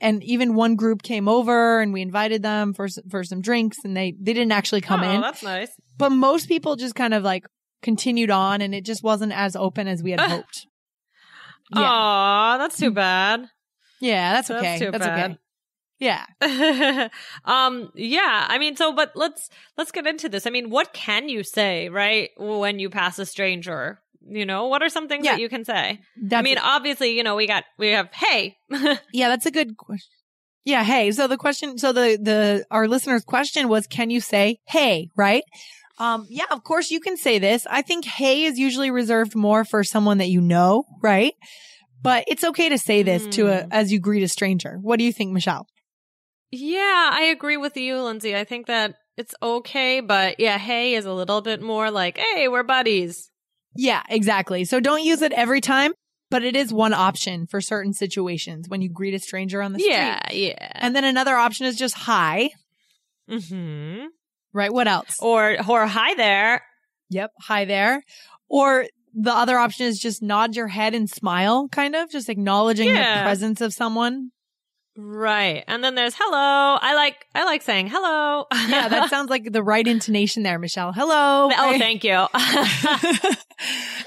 And 0.00 0.24
even 0.24 0.56
one 0.56 0.74
group 0.74 1.02
came 1.02 1.28
over 1.28 1.80
and 1.80 1.92
we 1.92 2.02
invited 2.02 2.42
them 2.42 2.74
for, 2.74 2.88
for 3.08 3.22
some 3.22 3.40
drinks 3.40 3.78
and 3.84 3.96
they, 3.96 4.16
they 4.20 4.32
didn't 4.32 4.52
actually 4.52 4.80
come 4.80 5.04
in. 5.04 5.10
oh, 5.10 5.14
in. 5.14 5.20
that's 5.20 5.44
nice. 5.44 5.70
But 5.96 6.10
most 6.10 6.48
people 6.48 6.74
just 6.74 6.96
kind 6.96 7.14
of 7.14 7.22
like 7.22 7.44
continued 7.82 8.30
on 8.30 8.62
and 8.62 8.74
it 8.74 8.84
just 8.84 9.04
wasn't 9.04 9.32
as 9.32 9.54
open 9.54 9.86
as 9.86 10.02
we 10.02 10.10
had 10.10 10.20
hoped. 10.28 10.66
Yeah. 11.72 11.82
Aw, 11.82 12.58
that's 12.58 12.78
too 12.78 12.90
bad. 12.90 13.46
Yeah, 14.00 14.32
that's 14.32 14.50
okay. 14.50 14.78
That's, 14.78 14.98
that's 14.98 15.06
okay. 15.06 15.38
Yeah. 16.00 16.24
um 17.44 17.92
yeah, 17.94 18.46
I 18.48 18.58
mean 18.58 18.74
so 18.74 18.92
but 18.92 19.12
let's 19.14 19.50
let's 19.76 19.92
get 19.92 20.06
into 20.06 20.28
this. 20.28 20.46
I 20.46 20.50
mean, 20.50 20.70
what 20.70 20.92
can 20.92 21.28
you 21.28 21.44
say, 21.44 21.88
right, 21.88 22.30
when 22.38 22.78
you 22.78 22.90
pass 22.90 23.18
a 23.18 23.26
stranger? 23.26 24.00
You 24.26 24.44
know, 24.46 24.66
what 24.66 24.82
are 24.82 24.88
some 24.88 25.08
things 25.08 25.24
Yeah. 25.24 25.32
that 25.32 25.40
you 25.40 25.48
can 25.48 25.64
say? 25.64 26.00
That's 26.22 26.40
I 26.40 26.42
mean, 26.42 26.58
obviously, 26.58 27.16
you 27.16 27.22
know, 27.22 27.36
we 27.36 27.46
got 27.46 27.64
we 27.78 27.88
have 27.90 28.08
hey. 28.12 28.56
Yeah, 29.12 29.28
that's 29.28 29.46
a 29.46 29.50
good 29.50 29.76
question. 29.76 30.10
Yeah, 30.64 30.84
hey. 30.84 31.10
So 31.12 31.26
the 31.26 31.38
question, 31.38 31.78
so 31.78 31.92
the 31.92 32.18
the 32.20 32.64
our 32.70 32.86
listener's 32.88 33.24
question 33.24 33.68
was, 33.68 33.86
can 33.86 34.10
you 34.10 34.20
say 34.20 34.58
hey, 34.66 35.08
right? 35.16 35.44
Um, 35.98 36.26
yeah, 36.30 36.44
of 36.50 36.64
course 36.64 36.90
you 36.90 37.00
can 37.00 37.16
say 37.18 37.38
this. 37.38 37.66
I 37.70 37.82
think 37.82 38.04
hey 38.06 38.44
is 38.44 38.58
usually 38.58 38.90
reserved 38.90 39.34
more 39.34 39.64
for 39.64 39.84
someone 39.84 40.18
that 40.18 40.28
you 40.28 40.40
know, 40.40 40.84
right? 41.02 41.34
But 42.02 42.24
it's 42.28 42.44
okay 42.44 42.70
to 42.70 42.78
say 42.78 43.02
this 43.02 43.26
to 43.36 43.48
a 43.48 43.66
as 43.70 43.92
you 43.92 44.00
greet 44.00 44.22
a 44.22 44.28
stranger. 44.28 44.78
What 44.80 44.98
do 44.98 45.04
you 45.04 45.12
think, 45.12 45.32
Michelle? 45.32 45.66
Yeah, 46.50 47.10
I 47.12 47.24
agree 47.32 47.56
with 47.56 47.76
you, 47.76 48.00
Lindsay. 48.02 48.36
I 48.36 48.44
think 48.44 48.66
that 48.66 48.94
it's 49.16 49.34
okay, 49.42 50.00
but 50.00 50.40
yeah, 50.40 50.58
hey 50.58 50.94
is 50.94 51.04
a 51.04 51.12
little 51.12 51.40
bit 51.42 51.60
more 51.62 51.90
like, 51.90 52.18
hey, 52.18 52.48
we're 52.48 52.62
buddies. 52.62 53.30
Yeah, 53.76 54.02
exactly. 54.08 54.64
So 54.64 54.80
don't 54.80 55.04
use 55.04 55.22
it 55.22 55.32
every 55.32 55.60
time, 55.60 55.92
but 56.30 56.42
it 56.42 56.56
is 56.56 56.72
one 56.72 56.92
option 56.92 57.46
for 57.46 57.60
certain 57.60 57.92
situations 57.92 58.68
when 58.68 58.80
you 58.82 58.88
greet 58.88 59.14
a 59.14 59.18
stranger 59.18 59.62
on 59.62 59.72
the 59.72 59.78
street. 59.78 59.92
Yeah, 59.92 60.20
yeah. 60.32 60.72
And 60.74 60.94
then 60.96 61.04
another 61.04 61.36
option 61.36 61.66
is 61.66 61.76
just 61.76 61.94
hi, 61.94 62.50
hmm 63.28 64.06
right? 64.52 64.72
What 64.72 64.88
else? 64.88 65.16
Or 65.20 65.56
or 65.68 65.86
hi 65.86 66.14
there. 66.14 66.62
Yep. 67.10 67.30
Hi 67.42 67.64
there. 67.64 68.02
Or 68.48 68.86
the 69.14 69.32
other 69.32 69.58
option 69.58 69.86
is 69.86 69.98
just 69.98 70.22
nod 70.22 70.56
your 70.56 70.68
head 70.68 70.94
and 70.94 71.08
smile, 71.08 71.68
kind 71.68 71.94
of 71.94 72.10
just 72.10 72.28
acknowledging 72.28 72.88
Yeah. 72.88 73.18
the 73.18 73.22
presence 73.24 73.60
of 73.60 73.72
someone. 73.72 74.30
Right. 74.96 75.64
And 75.68 75.82
then 75.84 75.94
there's 75.94 76.14
hello. 76.18 76.78
I 76.80 76.94
like 76.94 77.24
I 77.34 77.44
like 77.44 77.62
saying 77.62 77.88
hello. 77.88 78.46
Yeah, 78.68 78.88
that 78.88 79.08
sounds 79.10 79.30
like 79.30 79.50
the 79.52 79.62
right 79.62 79.86
intonation 79.86 80.42
there, 80.42 80.58
Michelle. 80.58 80.92
Hello. 80.92 81.50
Oh, 81.56 81.78
thank 81.78 82.04
you. 82.04 82.26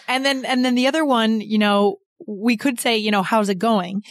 and 0.07 0.25
then, 0.25 0.45
and 0.45 0.63
then 0.65 0.75
the 0.75 0.87
other 0.87 1.05
one, 1.05 1.41
you 1.41 1.57
know, 1.57 1.97
we 2.27 2.57
could 2.57 2.79
say, 2.79 2.97
you 2.97 3.11
know, 3.11 3.23
how's 3.23 3.49
it 3.49 3.59
going? 3.59 4.01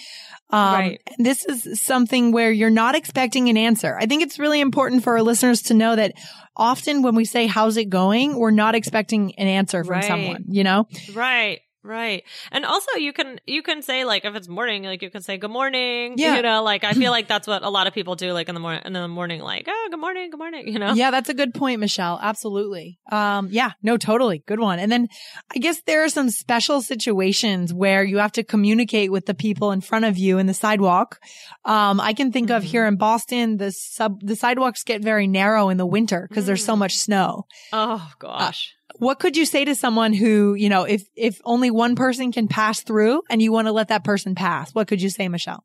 Um, 0.50 0.74
Right. 0.74 1.00
this 1.18 1.44
is 1.46 1.82
something 1.82 2.30
where 2.32 2.50
you're 2.50 2.70
not 2.70 2.94
expecting 2.94 3.48
an 3.48 3.56
answer. 3.56 3.96
I 3.98 4.06
think 4.06 4.22
it's 4.22 4.38
really 4.38 4.60
important 4.60 5.02
for 5.02 5.14
our 5.14 5.22
listeners 5.22 5.62
to 5.62 5.74
know 5.74 5.96
that 5.96 6.12
often 6.56 7.02
when 7.02 7.14
we 7.14 7.24
say, 7.24 7.46
how's 7.46 7.76
it 7.78 7.86
going? 7.88 8.36
We're 8.38 8.50
not 8.50 8.74
expecting 8.74 9.34
an 9.38 9.46
answer 9.46 9.82
from 9.82 9.94
Right. 9.94 10.04
someone, 10.04 10.44
you 10.48 10.62
know? 10.64 10.86
right. 11.14 11.60
Right. 11.84 12.22
And 12.52 12.64
also 12.64 12.92
you 12.96 13.12
can 13.12 13.40
you 13.46 13.62
can 13.62 13.82
say 13.82 14.04
like 14.04 14.24
if 14.24 14.34
it's 14.36 14.48
morning, 14.48 14.84
like 14.84 15.02
you 15.02 15.10
can 15.10 15.22
say 15.22 15.36
good 15.36 15.50
morning. 15.50 16.14
Yeah. 16.16 16.36
You 16.36 16.42
know, 16.42 16.62
like 16.62 16.84
I 16.84 16.92
feel 16.92 17.10
like 17.18 17.26
that's 17.28 17.46
what 17.48 17.62
a 17.64 17.68
lot 17.70 17.86
of 17.86 17.92
people 17.94 18.14
do 18.14 18.32
like 18.32 18.48
in 18.48 18.54
the 18.54 18.60
morning 18.60 18.82
in 18.84 18.92
the 18.92 19.08
morning, 19.08 19.40
like, 19.40 19.66
oh 19.68 19.88
good 19.90 19.98
morning, 20.00 20.30
good 20.30 20.38
morning, 20.38 20.68
you 20.68 20.78
know? 20.78 20.92
Yeah, 20.94 21.10
that's 21.10 21.28
a 21.28 21.34
good 21.34 21.54
point, 21.54 21.80
Michelle. 21.80 22.20
Absolutely. 22.22 22.98
Um, 23.10 23.48
yeah, 23.50 23.72
no, 23.82 23.96
totally. 23.96 24.44
Good 24.46 24.60
one. 24.60 24.78
And 24.78 24.92
then 24.92 25.08
I 25.54 25.58
guess 25.58 25.82
there 25.82 26.04
are 26.04 26.08
some 26.08 26.30
special 26.30 26.80
situations 26.82 27.74
where 27.74 28.04
you 28.04 28.18
have 28.18 28.32
to 28.32 28.44
communicate 28.44 29.10
with 29.10 29.26
the 29.26 29.34
people 29.34 29.72
in 29.72 29.80
front 29.80 30.04
of 30.04 30.16
you 30.16 30.38
in 30.38 30.46
the 30.46 30.54
sidewalk. 30.54 31.18
Um, 31.64 32.00
I 32.00 32.12
can 32.12 32.30
think 32.32 32.50
of 32.50 32.62
Mhm. 32.62 32.66
here 32.66 32.86
in 32.86 32.96
Boston, 32.96 33.56
the 33.56 33.72
sub, 33.72 34.20
the 34.22 34.36
sidewalks 34.36 34.84
get 34.84 35.02
very 35.02 35.26
narrow 35.26 35.68
in 35.68 35.76
the 35.78 35.86
winter 35.86 36.26
because 36.28 36.46
there's 36.46 36.64
so 36.64 36.74
Mm. 36.74 36.78
much 36.78 36.96
snow. 36.96 37.46
Oh 37.72 38.08
gosh. 38.18 38.72
What 38.98 39.18
could 39.18 39.36
you 39.36 39.44
say 39.44 39.64
to 39.64 39.74
someone 39.74 40.12
who, 40.12 40.54
you 40.54 40.68
know, 40.68 40.84
if, 40.84 41.02
if 41.16 41.40
only 41.44 41.70
one 41.70 41.96
person 41.96 42.32
can 42.32 42.48
pass 42.48 42.82
through 42.82 43.22
and 43.30 43.40
you 43.42 43.52
want 43.52 43.66
to 43.68 43.72
let 43.72 43.88
that 43.88 44.04
person 44.04 44.34
pass, 44.34 44.74
what 44.74 44.88
could 44.88 45.02
you 45.02 45.10
say, 45.10 45.28
Michelle? 45.28 45.64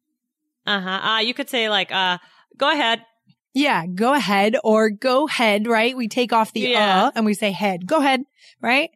Uh-huh. 0.66 0.90
Uh 0.90 1.20
you 1.20 1.34
could 1.34 1.50
say 1.50 1.70
like 1.70 1.92
uh 1.92 2.18
go 2.58 2.70
ahead. 2.72 3.02
Yeah, 3.54 3.86
go 3.88 4.14
ahead 4.14 4.56
or 4.64 4.90
go 4.90 5.26
head, 5.28 5.66
right? 5.68 5.96
We 5.96 6.08
take 6.10 6.34
off 6.34 6.52
the 6.54 6.62
Yeah. 6.62 7.06
uh 7.06 7.12
and 7.16 7.26
we 7.26 7.34
say 7.34 7.52
head. 7.52 7.88
Go 7.88 8.00
ahead, 8.00 8.24
right? 8.62 8.90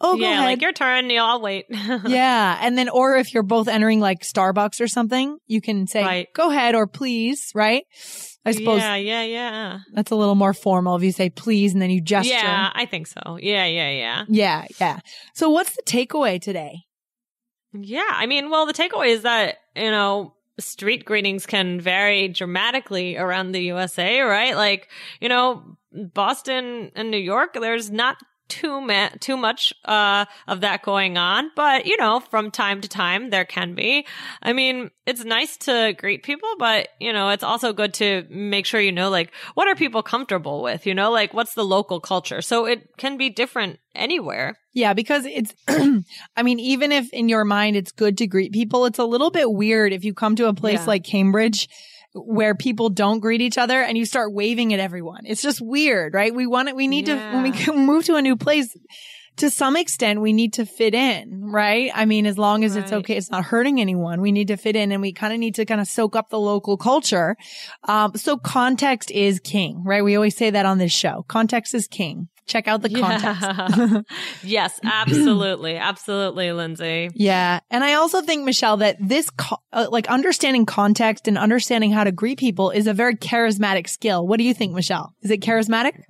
Oh, 0.00 0.16
go 0.16 0.22
yeah, 0.22 0.32
ahead. 0.34 0.44
like 0.44 0.62
your 0.62 0.72
turn, 0.72 1.10
you 1.10 1.20
I'll 1.20 1.40
wait. 1.40 1.66
yeah. 1.70 2.56
And 2.62 2.78
then, 2.78 2.88
or 2.88 3.16
if 3.16 3.34
you're 3.34 3.42
both 3.42 3.66
entering 3.66 3.98
like 3.98 4.20
Starbucks 4.20 4.80
or 4.80 4.86
something, 4.86 5.38
you 5.48 5.60
can 5.60 5.88
say, 5.88 6.04
Right. 6.04 6.28
go 6.34 6.50
ahead 6.50 6.76
or 6.76 6.86
please, 6.86 7.50
right? 7.52 7.82
I 8.48 8.52
suppose 8.52 8.80
Yeah, 8.80 8.96
yeah, 8.96 9.22
yeah. 9.22 9.78
that's 9.92 10.10
a 10.10 10.16
little 10.16 10.34
more 10.34 10.54
formal 10.54 10.96
if 10.96 11.02
you 11.02 11.12
say 11.12 11.30
please 11.30 11.72
and 11.72 11.82
then 11.82 11.90
you 11.90 12.00
gesture. 12.00 12.34
Yeah, 12.34 12.70
I 12.74 12.86
think 12.86 13.06
so. 13.06 13.38
Yeah, 13.40 13.66
yeah, 13.66 13.90
yeah. 13.90 14.24
Yeah. 14.28 14.66
Yeah. 14.80 14.98
So 15.34 15.50
what's 15.50 15.74
the 15.76 15.82
takeaway 15.82 16.40
today? 16.40 16.84
Yeah, 17.72 18.08
I 18.10 18.26
mean, 18.26 18.50
well, 18.50 18.66
the 18.66 18.72
takeaway 18.72 19.08
is 19.08 19.22
that, 19.22 19.58
you 19.76 19.90
know, 19.90 20.34
street 20.58 21.04
greetings 21.04 21.46
can 21.46 21.80
vary 21.80 22.28
dramatically 22.28 23.16
around 23.16 23.52
the 23.52 23.62
USA, 23.64 24.20
right? 24.20 24.56
Like, 24.56 24.88
you 25.20 25.28
know, 25.28 25.76
Boston 25.92 26.90
and 26.94 27.10
New 27.10 27.18
York, 27.18 27.54
there's 27.54 27.90
not 27.90 28.16
too 28.48 28.80
ma- 28.80 29.10
too 29.20 29.36
much 29.36 29.72
uh 29.84 30.24
of 30.46 30.60
that 30.62 30.82
going 30.82 31.16
on, 31.18 31.50
but 31.54 31.86
you 31.86 31.96
know, 31.96 32.20
from 32.20 32.50
time 32.50 32.80
to 32.80 32.88
time 32.88 33.30
there 33.30 33.44
can 33.44 33.74
be. 33.74 34.06
I 34.42 34.52
mean, 34.52 34.90
it's 35.06 35.24
nice 35.24 35.56
to 35.58 35.94
greet 35.98 36.22
people, 36.22 36.48
but 36.58 36.88
you 37.00 37.12
know, 37.12 37.30
it's 37.30 37.44
also 37.44 37.72
good 37.72 37.94
to 37.94 38.24
make 38.30 38.66
sure 38.66 38.80
you 38.80 38.92
know 38.92 39.10
like 39.10 39.32
what 39.54 39.68
are 39.68 39.74
people 39.74 40.02
comfortable 40.02 40.62
with, 40.62 40.86
you 40.86 40.94
know, 40.94 41.10
like 41.10 41.32
what's 41.34 41.54
the 41.54 41.64
local 41.64 42.00
culture. 42.00 42.42
So 42.42 42.66
it 42.66 42.96
can 42.96 43.16
be 43.16 43.30
different 43.30 43.78
anywhere. 43.94 44.56
Yeah, 44.74 44.92
because 44.94 45.24
it's, 45.26 45.52
I 46.36 46.42
mean, 46.42 46.60
even 46.60 46.92
if 46.92 47.12
in 47.12 47.28
your 47.28 47.44
mind 47.44 47.76
it's 47.76 47.90
good 47.90 48.18
to 48.18 48.26
greet 48.26 48.52
people, 48.52 48.86
it's 48.86 48.98
a 48.98 49.04
little 49.04 49.30
bit 49.30 49.50
weird 49.50 49.92
if 49.92 50.04
you 50.04 50.14
come 50.14 50.36
to 50.36 50.46
a 50.46 50.54
place 50.54 50.80
Yeah. 50.80 50.86
like 50.86 51.04
Cambridge 51.04 51.68
where 52.14 52.54
people 52.54 52.88
don't 52.90 53.20
greet 53.20 53.40
each 53.40 53.58
other 53.58 53.80
and 53.82 53.96
you 53.98 54.04
start 54.04 54.32
waving 54.32 54.72
at 54.72 54.80
everyone. 54.80 55.20
It's 55.24 55.42
just 55.42 55.60
weird, 55.60 56.14
right? 56.14 56.34
We 56.34 56.46
want 56.46 56.68
it, 56.68 56.76
we 56.76 56.88
need 56.88 57.06
to, 57.06 57.14
when 57.14 57.42
we 57.42 57.50
Yeah. 57.52 57.72
move 57.76 58.04
to 58.06 58.16
a 58.16 58.22
new 58.22 58.36
place, 58.36 58.74
to 59.38 59.50
some 59.50 59.76
extent, 59.76 60.20
we 60.20 60.32
need 60.32 60.54
to 60.54 60.66
fit 60.66 60.94
in, 60.94 61.44
right? 61.44 61.90
I 61.94 62.04
mean, 62.04 62.26
as 62.26 62.38
long 62.38 62.64
as 62.64 62.76
it's 62.76 62.92
okay, 62.92 63.16
it's 63.16 63.30
not 63.30 63.44
hurting 63.44 63.80
anyone. 63.80 64.20
We 64.20 64.32
need 64.32 64.48
to 64.48 64.56
fit 64.56 64.76
in 64.76 64.92
and 64.92 65.00
we 65.00 65.12
kind 65.12 65.32
of 65.32 65.38
need 65.38 65.54
to 65.56 65.64
kind 65.64 65.80
of 65.80 65.86
soak 65.86 66.16
up 66.16 66.30
the 66.30 66.38
local 66.38 66.76
culture. 66.76 67.36
Um, 67.84 68.12
so 68.16 68.36
context 68.36 69.10
is 69.10 69.40
king, 69.40 69.82
right? 69.84 70.04
We 70.04 70.16
always 70.16 70.36
say 70.36 70.50
that 70.50 70.66
on 70.66 70.78
this 70.78 70.92
show. 70.92 71.24
Context 71.28 71.74
is 71.74 71.86
king. 71.86 72.28
Check 72.46 72.66
out 72.66 72.80
the 72.80 72.88
context. 72.88 73.42
Yeah. 73.42 74.00
yes, 74.42 74.80
absolutely. 74.82 75.76
Absolutely, 75.88 76.50
Lindsay. 76.52 77.10
Yeah. 77.14 77.60
And 77.70 77.84
I 77.84 77.94
also 77.94 78.22
think, 78.22 78.44
Michelle, 78.44 78.78
that 78.78 78.96
this, 79.00 79.28
co- 79.28 79.58
uh, 79.72 79.88
like 79.90 80.08
understanding 80.08 80.64
context 80.64 81.28
and 81.28 81.36
understanding 81.36 81.92
how 81.92 82.04
to 82.04 82.12
greet 82.12 82.38
people 82.38 82.70
is 82.70 82.86
a 82.86 82.94
very 82.94 83.16
charismatic 83.16 83.86
skill. 83.86 84.26
What 84.26 84.38
do 84.38 84.44
you 84.44 84.54
think, 84.54 84.72
Michelle? 84.74 85.14
Is 85.20 85.30
it 85.30 85.42
charismatic? 85.42 86.00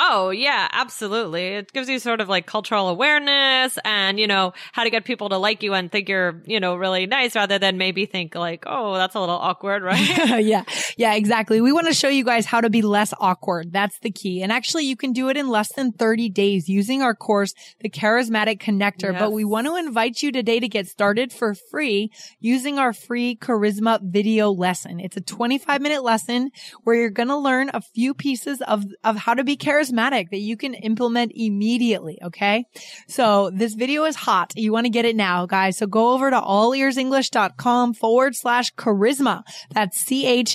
Oh, 0.00 0.30
yeah, 0.30 0.68
absolutely. 0.70 1.48
It 1.56 1.72
gives 1.72 1.88
you 1.88 1.98
sort 1.98 2.20
of 2.20 2.28
like 2.28 2.46
cultural 2.46 2.88
awareness 2.88 3.76
and, 3.84 4.20
you 4.20 4.28
know, 4.28 4.52
how 4.72 4.84
to 4.84 4.90
get 4.90 5.04
people 5.04 5.28
to 5.30 5.38
like 5.38 5.64
you 5.64 5.74
and 5.74 5.90
think 5.90 6.08
you're, 6.08 6.40
you 6.46 6.60
know, 6.60 6.76
really 6.76 7.06
nice 7.06 7.34
rather 7.34 7.58
than 7.58 7.78
maybe 7.78 8.06
think 8.06 8.36
like, 8.36 8.62
oh, 8.68 8.94
that's 8.94 9.16
a 9.16 9.20
little 9.20 9.34
awkward, 9.34 9.82
right? 9.82 9.98
yeah. 10.44 10.62
Yeah, 10.96 11.14
exactly. 11.14 11.60
We 11.60 11.72
want 11.72 11.88
to 11.88 11.92
show 11.92 12.08
you 12.08 12.24
guys 12.24 12.46
how 12.46 12.60
to 12.60 12.70
be 12.70 12.80
less 12.80 13.12
awkward. 13.18 13.72
That's 13.72 13.98
the 13.98 14.12
key. 14.12 14.40
And 14.40 14.52
actually, 14.52 14.84
you 14.84 14.94
can 14.94 15.12
do 15.12 15.30
it 15.30 15.36
in 15.36 15.48
less 15.48 15.72
than 15.72 15.90
30 15.90 16.28
days 16.28 16.68
using 16.68 17.02
our 17.02 17.16
course, 17.16 17.52
The 17.80 17.90
Charismatic 17.90 18.60
Connector. 18.60 19.18
But 19.18 19.32
we 19.32 19.44
want 19.44 19.66
to 19.66 19.74
invite 19.74 20.22
you 20.22 20.30
today 20.30 20.60
to 20.60 20.68
get 20.68 20.86
started 20.86 21.32
for 21.32 21.54
free 21.54 22.12
using 22.38 22.78
our 22.78 22.92
free 22.92 23.34
charisma 23.34 23.98
video 24.00 24.50
lesson. 24.52 25.00
It's 25.00 25.16
a 25.16 25.20
25 25.20 25.80
minute 25.80 26.04
lesson 26.04 26.52
where 26.84 26.94
you're 26.94 27.10
going 27.10 27.30
to 27.30 27.36
learn 27.36 27.72
a 27.74 27.80
few 27.80 28.14
pieces 28.14 28.62
of, 28.62 28.84
of 29.02 29.16
how 29.16 29.34
to 29.34 29.42
be 29.42 29.56
charismatic 29.56 29.87
that 29.90 30.40
you 30.40 30.56
can 30.56 30.74
implement 30.74 31.32
immediately. 31.34 32.18
Okay. 32.22 32.64
So 33.08 33.50
this 33.50 33.74
video 33.74 34.04
is 34.04 34.16
hot. 34.16 34.52
You 34.56 34.72
want 34.72 34.86
to 34.86 34.90
get 34.90 35.04
it 35.04 35.16
now, 35.16 35.46
guys. 35.46 35.78
So 35.78 35.86
go 35.86 36.12
over 36.12 36.30
to 36.30 36.40
allearsenglish.com 36.40 37.94
forward 37.94 38.36
slash 38.36 38.74
charisma. 38.74 39.42
That's 39.72 39.98
C-H-A-R-I-S-M-A. 39.98 40.54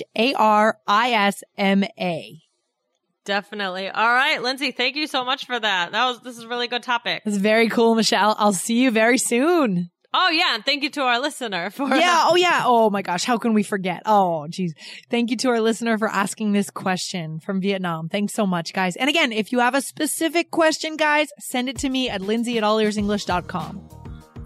Definitely. 3.24 3.88
All 3.88 4.12
right, 4.12 4.42
Lindsay, 4.42 4.70
thank 4.70 4.96
you 4.96 5.06
so 5.06 5.24
much 5.24 5.46
for 5.46 5.58
that. 5.58 5.92
That 5.92 6.04
was, 6.04 6.20
this 6.20 6.36
is 6.36 6.44
a 6.44 6.48
really 6.48 6.68
good 6.68 6.82
topic. 6.82 7.22
It's 7.24 7.38
very 7.38 7.70
cool, 7.70 7.94
Michelle. 7.94 8.36
I'll 8.38 8.52
see 8.52 8.82
you 8.82 8.90
very 8.90 9.16
soon. 9.16 9.88
Oh, 10.16 10.28
yeah. 10.30 10.54
And 10.54 10.64
thank 10.64 10.82
you 10.84 10.90
to 10.90 11.02
our 11.02 11.18
listener 11.20 11.70
for, 11.70 11.88
Yeah. 11.88 12.26
Oh, 12.28 12.36
yeah. 12.36 12.62
Oh 12.64 12.88
my 12.88 13.02
gosh. 13.02 13.24
How 13.24 13.36
can 13.36 13.52
we 13.52 13.62
forget? 13.64 14.02
Oh, 14.06 14.46
geez. 14.48 14.72
Thank 15.10 15.30
you 15.30 15.36
to 15.38 15.48
our 15.48 15.60
listener 15.60 15.98
for 15.98 16.08
asking 16.08 16.52
this 16.52 16.70
question 16.70 17.40
from 17.40 17.60
Vietnam. 17.60 18.08
Thanks 18.08 18.32
so 18.32 18.46
much, 18.46 18.72
guys. 18.72 18.94
And 18.96 19.10
again, 19.10 19.32
if 19.32 19.50
you 19.50 19.58
have 19.58 19.74
a 19.74 19.80
specific 19.80 20.50
question, 20.52 20.96
guys, 20.96 21.28
send 21.40 21.68
it 21.68 21.78
to 21.78 21.88
me 21.88 22.08
at 22.08 22.20
lindsay 22.20 22.56
at 22.58 22.64
allearsenglish.com. 22.64 23.88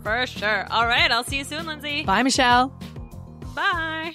for 0.02 0.26
sure. 0.26 0.66
All 0.70 0.86
right. 0.86 1.10
I'll 1.12 1.24
see 1.24 1.36
you 1.38 1.44
soon, 1.44 1.66
Lindsay. 1.66 2.02
Bye, 2.04 2.22
Michelle. 2.22 2.68
Bye. 3.54 4.14